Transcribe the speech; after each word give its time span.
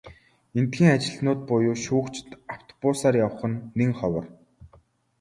Эндэхийн 0.59 0.93
ажилтнууд 0.95 1.39
буюу 1.49 1.77
шүүгчид 1.85 2.29
автобусаар 2.55 3.15
явах 3.25 3.41
нь 3.49 3.63
нэн 3.77 3.91
ховор. 3.99 4.25